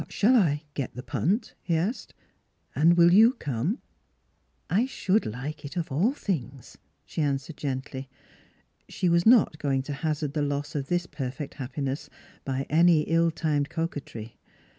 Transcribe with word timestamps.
"Shall 0.09 0.35
I 0.35 0.63
get 0.73 0.95
the 0.95 1.03
punt?" 1.03 1.53
he 1.61 1.75
asked;" 1.75 2.15
and 2.75 2.97
will 2.97 3.13
you 3.13 3.33
come?" 3.33 3.77
"I 4.67 4.87
should 4.87 5.27
like 5.27 5.63
it 5.63 5.77
of 5.77 5.91
all 5.91 6.11
things," 6.11 6.75
she 7.05 7.21
answered 7.21 7.55
gently. 7.57 8.09
She 8.89 9.09
was 9.09 9.27
not 9.27 9.59
going 9.59 9.83
to 9.83 9.93
hazard 9.93 10.33
the 10.33 10.41
loss 10.41 10.73
of 10.73 10.87
this 10.87 11.05
perfect 11.05 11.53
happiness 11.53 12.09
by 12.43 12.65
any 12.67 13.01
ill 13.01 13.29
timed 13.29 13.69
coquetry. 13.69 14.39